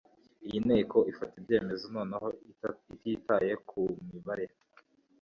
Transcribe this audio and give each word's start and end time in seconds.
Iyi 0.47 0.59
Nteko 0.65 0.97
ifata 1.11 1.33
ibyemezo 1.41 1.85
noneho 1.95 2.27
ititaye 3.01 3.53
ku 3.67 3.81
mubare 4.07 4.45